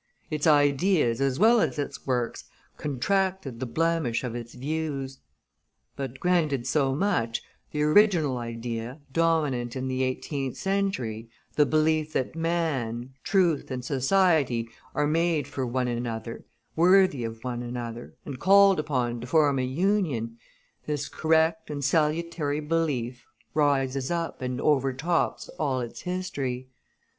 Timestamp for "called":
18.39-18.79